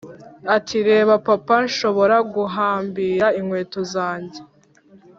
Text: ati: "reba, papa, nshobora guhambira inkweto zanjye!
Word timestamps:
ati: 0.55 0.77
"reba, 0.87 1.13
papa, 1.27 1.55
nshobora 1.67 2.15
guhambira 2.33 3.27
inkweto 3.39 3.79
zanjye! 3.93 4.39